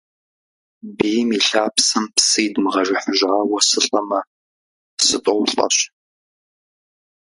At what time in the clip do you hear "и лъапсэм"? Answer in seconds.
1.37-2.05